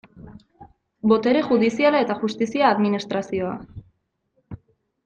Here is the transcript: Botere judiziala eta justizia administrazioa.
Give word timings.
Botere 1.11 1.43
judiziala 1.49 2.01
eta 2.07 2.17
justizia 2.25 2.73
administrazioa. 2.79 3.57